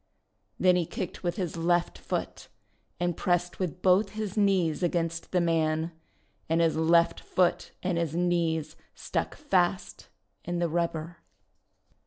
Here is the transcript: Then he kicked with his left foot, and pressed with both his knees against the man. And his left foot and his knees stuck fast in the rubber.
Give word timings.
Then 0.59 0.75
he 0.77 0.87
kicked 0.87 1.21
with 1.21 1.35
his 1.35 1.55
left 1.55 1.95
foot, 1.99 2.47
and 2.99 3.15
pressed 3.15 3.59
with 3.59 3.83
both 3.83 4.13
his 4.13 4.35
knees 4.35 4.81
against 4.81 5.29
the 5.31 5.39
man. 5.39 5.91
And 6.49 6.59
his 6.59 6.75
left 6.75 7.19
foot 7.19 7.69
and 7.83 7.99
his 7.99 8.15
knees 8.15 8.75
stuck 8.95 9.35
fast 9.35 10.09
in 10.43 10.57
the 10.57 10.69
rubber. 10.69 11.17